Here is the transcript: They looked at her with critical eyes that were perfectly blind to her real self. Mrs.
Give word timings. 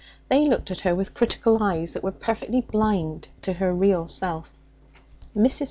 They 0.29 0.47
looked 0.47 0.71
at 0.71 0.79
her 0.79 0.95
with 0.95 1.13
critical 1.13 1.61
eyes 1.61 1.93
that 1.93 2.01
were 2.03 2.11
perfectly 2.11 2.61
blind 2.61 3.27
to 3.43 3.53
her 3.53 3.71
real 3.71 4.07
self. 4.07 4.57
Mrs. 5.37 5.59